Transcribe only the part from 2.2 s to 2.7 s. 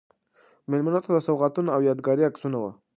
عکسونه و.